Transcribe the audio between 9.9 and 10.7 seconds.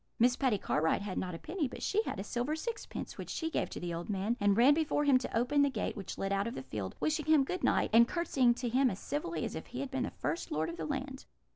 been the first lord